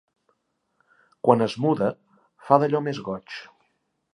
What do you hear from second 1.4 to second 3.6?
es muda, fa d'allò més goig.